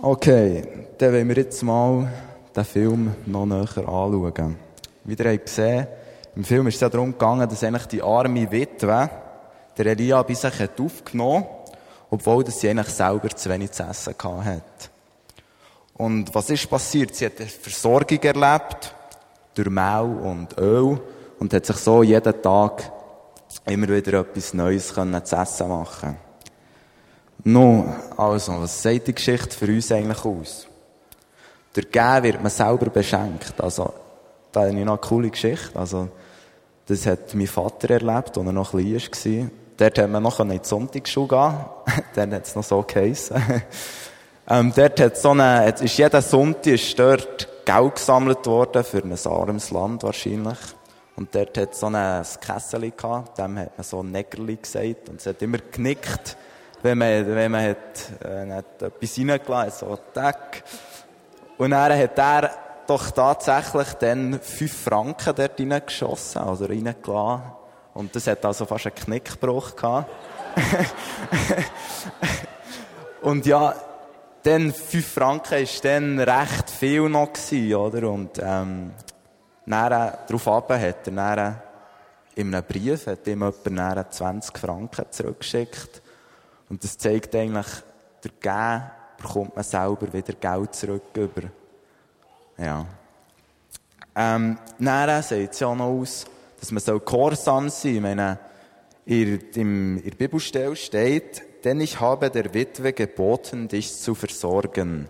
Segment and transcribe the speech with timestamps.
[0.00, 0.62] Okay,
[0.96, 2.08] dann wollen wir jetzt mal
[2.54, 4.56] den Film noch näher anschauen.
[5.04, 5.86] Wie ihr habt gesehen,
[6.36, 9.10] im Film ist es ja darum gegangen, dass eigentlich die arme Witwe
[9.76, 11.44] der Elia bei sich hat aufgenommen
[12.10, 14.14] obwohl sie eigentlich selber zu wenig zu essen
[14.44, 14.90] hat.
[15.94, 17.14] Und was ist passiert?
[17.14, 18.94] Sie hat eine Versorgung erlebt
[19.54, 21.00] durch Mehl und Öl
[21.38, 22.90] und hat sich so jeden Tag
[23.66, 26.27] immer wieder etwas Neues können zu essen machen.
[27.50, 30.66] Nun, also, was sagt die Geschichte für uns eigentlich aus?
[31.72, 33.58] Durch Gehen wird man selber beschenkt.
[33.58, 33.90] Also,
[34.52, 35.78] da noch eine coole Geschichte.
[35.78, 36.08] Also,
[36.84, 39.50] das hat mein Vater erlebt, als er noch klein war.
[39.78, 42.04] Dort haben wir noch in die Sonntagsschule gehen.
[42.14, 43.42] Dann hat es noch so geheissen.
[44.50, 49.16] ähm, dort hat so eine, ist jeden Sonntag ist dort Geld gesammelt worden für ein
[49.24, 50.58] armes Land wahrscheinlich.
[51.16, 55.08] Und dort hat so ein Kessel gehabt, dem hat man so ein Nägerli gesagt.
[55.08, 56.36] Und es hat immer genickt,
[56.82, 60.62] wenn man, wenn man hat, äh, hat etwas reingelassen so Tack.
[61.56, 62.50] Und dann hat er
[62.86, 67.52] doch tatsächlich dann fünf Franken dort reingeschossen, also reingelassen.
[67.94, 70.08] Und das hat also fast einen Knickbruch gehabt.
[73.22, 73.74] und ja,
[74.42, 78.08] dann fünf Franken ist dann recht viel noch gewesen, oder?
[78.08, 78.92] Und, ähm,
[79.66, 81.56] dann, darauf ab hat er dann
[82.36, 86.02] in einem Brief, hat ihm jemand 20 Franken zurückgeschickt.
[86.68, 87.66] Und das zeigt eigentlich,
[88.22, 91.48] der Gehen bekommt man selber wieder Geld zurück über.
[92.56, 92.86] Ja.
[94.14, 96.26] Ähm, dann sieht es ja noch aus,
[96.58, 97.94] dass man so gehorsam sein.
[97.96, 98.38] Ich meine,
[99.06, 105.08] in, in, in der Bibelstelle steht, denn ich habe der Witwe geboten, dich zu versorgen.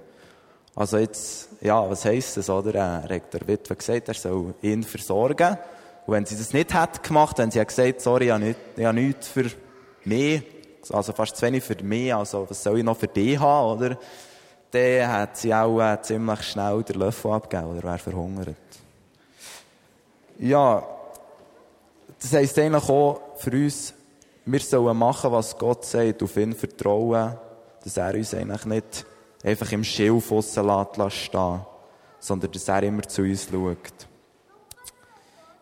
[0.75, 2.75] Also jetzt, ja, was heisst das, oder?
[2.75, 5.59] Er hat der Witwe gesagt, er soll ihn versorgen.
[6.06, 8.61] Und wenn sie das nicht hat gemacht, wenn sie hat gesagt, sorry, ich habe nichts,
[8.77, 9.50] ich habe nichts für
[10.05, 10.43] mich,
[10.91, 13.98] also fast zu wenig für mich, also was soll ich noch für dich haben, oder?
[14.70, 18.56] Dann hat sie auch äh, ziemlich schnell den Löffel abgegeben, oder wäre verhungert.
[20.39, 20.83] Ja,
[22.20, 23.94] das heisst eigentlich auch für uns,
[24.44, 27.34] wir sollen machen, was Gott sagt, auf ihn vertrauen,
[27.82, 29.06] dass er uns eigentlich nicht
[29.44, 31.60] einfach im Schilf stehen stehen
[32.21, 34.09] sondern dass er immer zu uns schaut.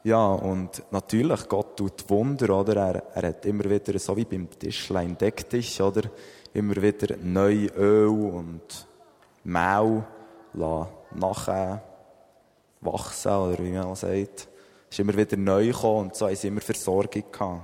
[0.06, 2.76] Ja, und natürlich, Gott tut Wunder, oder?
[2.76, 6.02] Er, er hat immer wieder, so wie beim Tischlein deck dich, oder?
[6.54, 8.86] Immer wieder neu Öl und
[9.42, 10.04] Mehl
[11.10, 11.82] nachher
[12.80, 14.46] wachsen, oder wie man sagt.
[14.88, 17.62] Ist immer wieder neu gekommen und so haben sie immer Versorgung gehabt.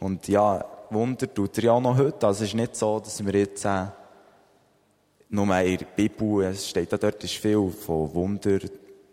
[0.00, 2.26] Und ja, Wunder tut er ja auch noch heute.
[2.26, 3.84] Also es ist nicht so, dass wir jetzt, äh,
[5.28, 8.58] nur in der Bibel, es steht ja dort, ist viel von Wunder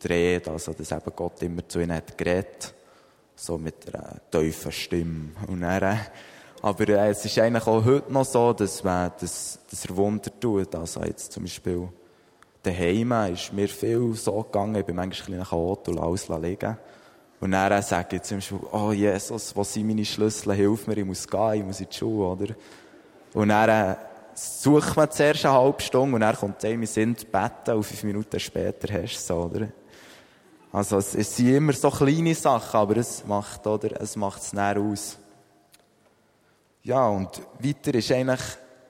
[0.05, 2.73] dreht, also dass eben Gott immer zu ihnen hat geredet,
[3.35, 5.29] so mit einer tiefen Stimme.
[5.47, 5.97] Und dann, äh,
[6.61, 10.31] aber äh, es ist eigentlich auch heute noch so, dass, man, dass, dass er Wunder
[10.39, 10.73] tut.
[10.75, 11.89] Also jetzt zum Beispiel
[12.63, 16.77] daheim ist mir viel so gegangen, ich bin manchmal ein Auto und alles liegen.
[17.41, 20.97] Und dann äh, sage ich zum Beispiel, oh Jesus, wo sind meine Schlüssel, hilf mir,
[20.97, 22.55] ich muss gehen, ich muss in die Schule, oder?
[23.33, 23.97] Und dann
[24.33, 28.03] sucht man zuerst eine halbe Stunde und dann kommt einem in Sinn, beten und fünf
[28.03, 29.67] Minuten später hast du es, oder?
[30.75, 34.51] Also es, es, sind immer so kleine Sachen, aber es macht, oder, es macht es
[34.51, 35.17] näher aus.
[36.83, 38.41] Ja, und weiter ist eigentlich,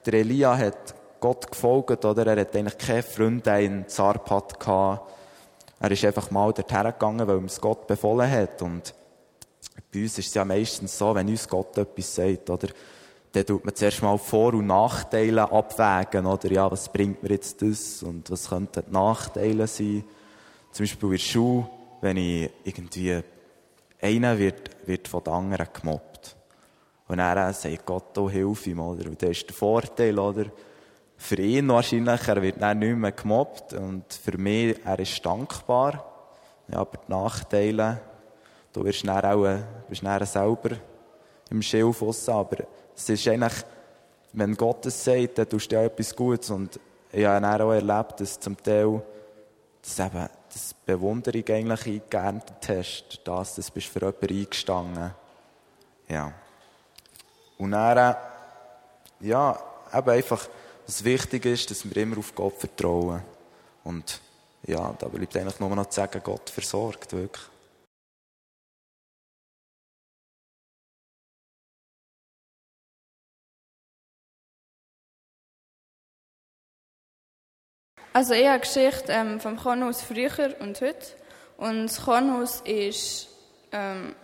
[0.04, 2.26] der Elia hat Gott gefolgt, oder?
[2.26, 5.12] Er hat eigentlich keine Freunde in Zarpat gehabt.
[5.78, 8.62] Er ist einfach mal dorthin gegangen, weil ihm es Gott befohlen hat.
[8.62, 8.92] Und
[9.94, 12.66] bei uns ist es ja meistens so, wenn uns Gott etwas sagt, oder?
[13.30, 16.50] Dann tut man zuerst mal Vor- und Nachteile abwägen, oder?
[16.50, 18.02] Ja, was bringt mir jetzt das?
[18.02, 20.02] Und was könnten die Nachteile sein?
[20.72, 23.22] Zum Beispiel in der Schule wenn ich irgendwie,
[24.00, 26.36] einer wird, wird von den anderen gemobbt.
[27.08, 29.08] Und er sagt Gott, oh, hilf ihm, oder?
[29.08, 30.46] Und das ist der Vorteil, oder?
[31.16, 33.72] Für ihn wahrscheinlich, er wird dann nicht mehr gemobbt.
[33.72, 36.04] Und für mich, er ist dankbar.
[36.68, 38.00] Ja, aber die Nachteile,
[38.72, 39.58] du wirst dann auch,
[39.88, 40.76] bist dann selber
[41.50, 42.28] im Schilf raus.
[42.28, 42.64] Aber
[42.94, 43.54] es ist eigentlich,
[44.32, 46.50] wenn Gott es sagt, dann tust du ja etwas Gutes.
[46.50, 46.78] Und
[47.12, 49.00] ich habe dann auch erlebt, dass zum Teil,
[49.80, 55.14] dass eben dass Bewunderung eigentlich eingeerntet hast, dass das bist für jemanden eingestanden.
[56.08, 56.32] Ja.
[57.58, 58.16] Und dann,
[59.20, 59.58] ja,
[59.92, 60.48] eben einfach,
[60.86, 63.22] was wichtig ist, dass wir immer auf Gott vertrauen.
[63.84, 64.18] Und
[64.66, 67.44] ja, da bleibt eigentlich nur noch zu sagen, Gott versorgt wirklich.
[78.16, 81.06] Also ich habe Geschichte ähm, vom Kornhaus früher und heute.
[81.58, 83.28] Und das Kornhaus ist
[83.72, 84.14] ähm,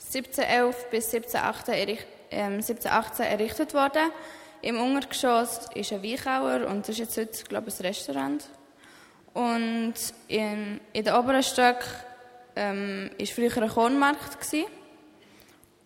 [0.00, 4.10] 1711 bis 1718, erricht, ähm, 1718 errichtet worden.
[4.62, 8.48] Im Untergeschoss ist ein Weichauer und das ist jetzt heute, glaube ich, ein Restaurant.
[9.34, 9.92] Und
[10.28, 11.84] in, in den oberen Stock
[12.56, 14.64] ähm, ist früher ein Kornmarkt gewesen.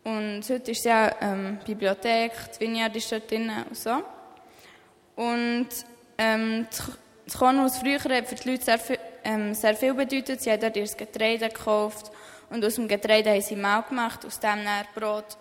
[0.05, 4.01] Und heute ist ja ähm, Bibliothek, die Vineyard ist dort drin und so.
[5.17, 5.69] Und
[6.19, 6.69] ähm,
[7.29, 10.41] das Kornhaus früher hat für die Leute sehr viel, ähm, sehr viel bedeutet.
[10.41, 12.11] Sie haben dort ihr Getreide gekauft
[12.49, 15.37] und aus dem Getreide haben sie Mehl gemacht, aus dem dann Brot.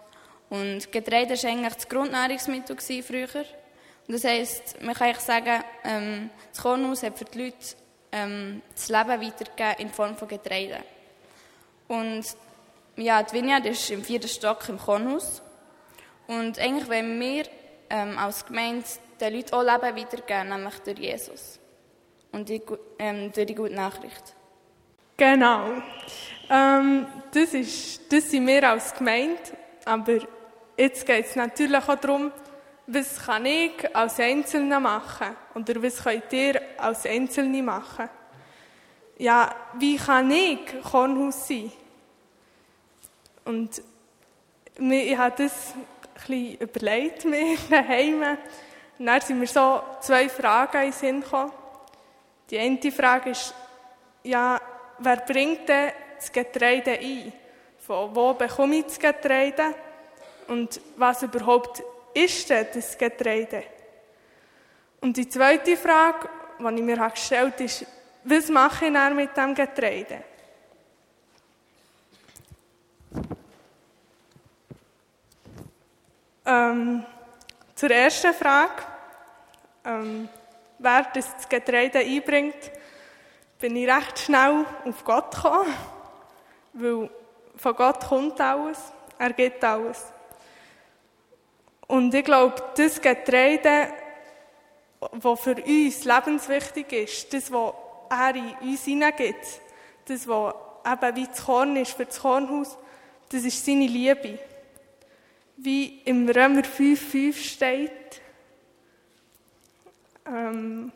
[0.50, 3.46] Und Getreide war eigentlich das Grundnahrungsmittel früher.
[4.06, 7.58] Und das heisst, man kann eigentlich sagen, ähm, das Kornhaus hat für die Leute
[8.12, 10.80] ähm, das Leben weitergegeben in Form von Getreide.
[11.88, 12.26] Und
[12.98, 15.42] ja, die Vineyard ist im vierten Stock im Kornhaus.
[16.28, 17.46] Und eigentlich wollen wir
[17.90, 18.86] ähm, als Gemeinde
[19.22, 21.60] den Leuten auch Leben weitergeben, nämlich durch Jesus.
[22.38, 22.62] Und die,
[23.00, 24.36] ähm, durch die gute Nachricht.
[25.18, 25.72] Genau.
[26.52, 29.42] Ähm, das, ist, das sind wir als Gemeinde.
[29.86, 30.20] Aber
[30.78, 32.32] jetzt geht es natürlich auch darum,
[32.86, 35.36] was kann ich als Einzelner machen?
[35.56, 38.08] Oder was könnt ihr als Einzelne machen?
[39.18, 39.50] Ja,
[39.80, 41.72] wie kann ich Kornhaus sein?
[43.46, 43.82] Und
[44.78, 45.74] ich habe das
[46.30, 48.38] ein überlegt, mir daheim.
[49.00, 51.52] Und dann sind mir so zwei Fragen in den Sinn gekommen.
[52.50, 53.54] Die eine Frage ist,
[54.24, 54.60] ja,
[55.00, 57.34] wer bringt denn das Getreide ein?
[57.80, 59.76] Von wo bekomme ich das Getreide?
[60.48, 61.84] Und was überhaupt
[62.14, 63.64] ist denn das Getreide?
[65.02, 66.30] Und die zweite Frage,
[66.60, 67.86] die ich mir gestellt habe, ist,
[68.24, 70.24] was mache ich dann mit dem Getreide?
[76.46, 77.06] Ähm,
[77.76, 78.84] zur ersten Frage,
[79.86, 80.30] ähm,
[80.80, 82.72] wer das Getreide einbringt,
[83.60, 85.74] bin ich recht schnell auf Gott gekommen,
[86.74, 87.10] weil
[87.56, 88.78] von Gott kommt alles,
[89.18, 90.06] er gibt alles.
[91.88, 93.94] Und ich glaube, das Getreide,
[95.00, 97.74] das für uns lebenswichtig ist, das, was
[98.10, 99.46] er in uns hineingibt,
[100.06, 100.54] das, was
[100.86, 102.78] eben wie das Korn ist für das Kornhaus,
[103.30, 104.40] das ist seine Liebe.
[105.58, 108.22] Wie im Römer 5,5 steht,
[110.28, 110.92] ähm,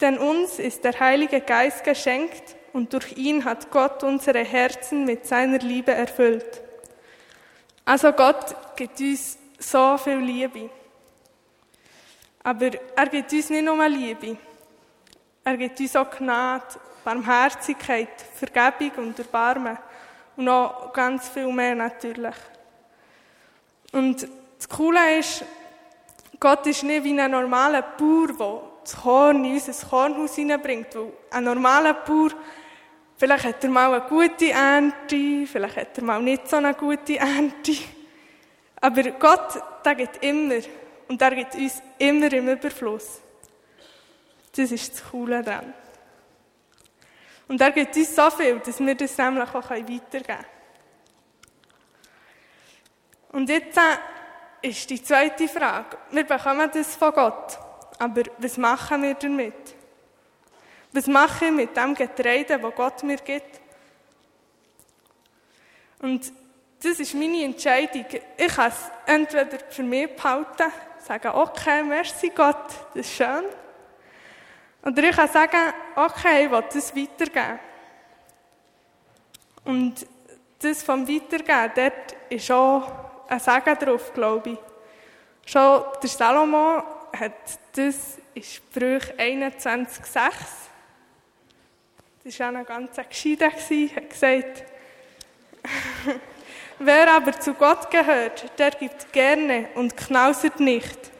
[0.00, 5.26] denn uns ist der Heilige Geist geschenkt und durch ihn hat Gott unsere Herzen mit
[5.26, 6.60] seiner Liebe erfüllt.
[7.84, 10.70] Also Gott gibt uns so viel Liebe.
[12.42, 14.36] Aber er gibt uns nicht nur Liebe.
[15.44, 16.64] Er gibt uns auch Gnade,
[17.04, 19.78] Barmherzigkeit, Vergebung und Erbarmen.
[20.36, 22.34] Und noch ganz viel mehr natürlich.
[23.92, 24.26] Und
[24.56, 25.44] das Coole ist,
[26.42, 30.92] Gott ist nicht wie ein normaler Bauer, der das Korn in unser Kornhaus hineinbringt.
[30.92, 32.30] Weil ein normaler Bauer,
[33.16, 37.16] vielleicht hat er mal eine gute Ernte, vielleicht hat er mal nicht so eine gute
[37.16, 37.76] Ernte.
[38.80, 40.58] Aber Gott, der gibt immer.
[41.06, 43.20] Und er gibt uns immer im Überfluss.
[44.56, 45.72] Das ist das Coole daran.
[47.46, 50.44] Und er gibt uns so viel, dass wir das nämlich auch weitergeben können.
[53.30, 53.78] Und jetzt
[54.62, 55.98] ist die zweite Frage.
[56.10, 57.58] Wir bekommen das von Gott.
[57.98, 59.74] Aber was machen wir damit?
[60.92, 63.60] Was mache ich mit dem Getreide, das Gott mir gibt?
[66.00, 66.32] Und
[66.82, 68.06] das ist meine Entscheidung.
[68.36, 73.44] Ich kann es entweder für mich behalten, sagen, okay, merci Gott, das ist schön.
[74.84, 77.60] Oder ich kann sagen, okay, ich will das weitergeben.
[79.64, 80.06] Und
[80.58, 84.58] das vom Weitergeben, dort ist auch ein Segen drauf, glaube ich.
[85.50, 86.82] Schon der Salomo
[87.18, 90.32] hat das in Sprüche 21,6,
[92.24, 94.64] das war auch ein ganz Gescheiter, hat gesagt,
[96.78, 101.10] wer aber zu Gott gehört, der gibt gerne und knausert nicht.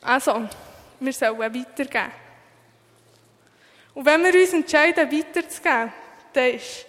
[0.00, 0.48] Also,
[1.00, 2.12] wir sollen weitergeben.
[3.94, 5.92] Und wenn wir uns entscheiden, weiterzugeben,
[6.32, 6.86] dann ist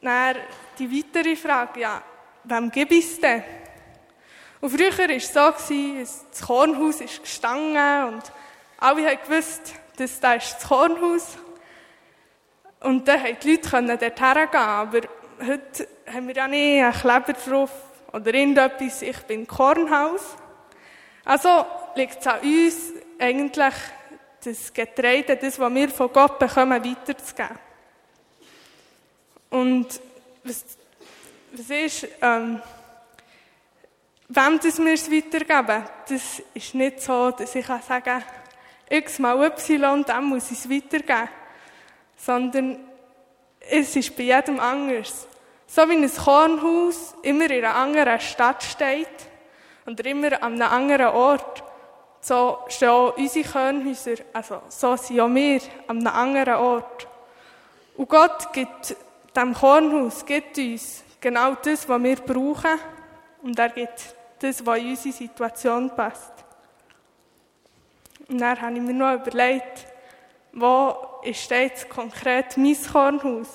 [0.00, 0.36] dann
[0.78, 2.02] die weitere Frage, ja,
[2.48, 3.42] wem gebe ich es denn?
[4.60, 5.50] Und früher war es so,
[6.30, 8.22] das Kornhaus ist gestanden und
[8.78, 11.38] alle gewusst, dass das das Kornhaus
[12.80, 14.60] Und dann konnten die Leute dort hergehen.
[14.60, 15.00] Aber
[15.46, 17.70] heute haben wir ja nicht einen Kleber drauf
[18.12, 20.36] oder irgendetwas, ich bin Kornhaus.
[21.24, 23.74] Also liegt es an uns, eigentlich
[24.44, 27.58] das Getreide, das, was wir von Gott bekommen, weiterzugeben.
[29.50, 30.00] Und
[30.44, 30.64] was
[31.52, 32.60] was ist, ähm,
[34.28, 38.22] wem das wir es weitergeben, das ist nicht so, dass ich kann sagen,
[38.90, 41.28] x mal y, dem muss ich es weitergeben.
[42.16, 42.78] Sondern
[43.60, 45.26] es ist bei jedem anders.
[45.66, 49.06] So wie ein Kornhaus immer in einer anderen Stadt steht
[49.86, 51.62] oder immer an einem anderen Ort.
[52.20, 57.06] So stehen auch unsere Kornhäuser, also so sind auch wir an einem anderen Ort.
[57.96, 58.96] Und Gott gibt
[59.36, 62.78] dem Kornhaus, gibt uns genau das, was wir brauchen.
[63.42, 66.32] Und er gibt das, was in unsere Situation passt.
[68.28, 69.86] Und dann habe ich mir noch überlegt,
[70.52, 73.48] wo ist jetzt konkret mein Kornhaus?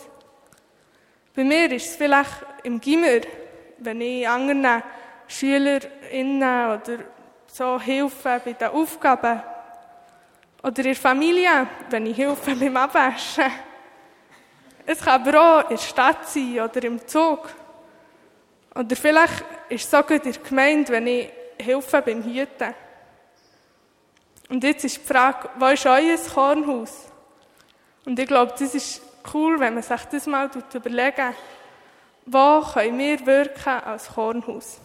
[1.36, 3.22] Bei mir ist es vielleicht im Gimmer,
[3.79, 4.84] wenn ich anderen
[5.27, 7.00] SchülerInnen oder
[7.48, 9.41] so helfe bei den Aufgaben.
[10.62, 13.51] Oder in der Familie, wenn ich helfe beim Abwaschen.
[14.86, 17.50] Es kann aber auch in der Stadt sein oder im Zug.
[18.75, 22.74] Oder vielleicht ist es sogar in der Gemeinde, wenn ich helfe beim Hüten.
[24.50, 27.08] Und jetzt ist die Frage, wo ist euer Kornhaus?
[28.06, 29.02] Und ich glaube, das ist
[29.34, 31.34] cool, wenn man sich das mal überlegen,
[32.25, 34.80] wo können wir wirken als Kornhaus?